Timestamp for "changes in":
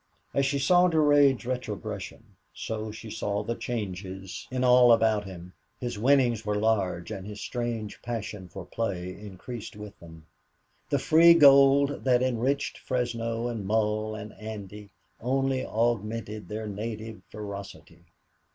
3.53-4.63